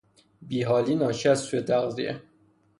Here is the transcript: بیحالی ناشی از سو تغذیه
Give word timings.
بیحالی 0.41 0.95
ناشی 0.95 1.29
از 1.29 1.39
سو 1.39 1.61
تغذیه 1.61 2.21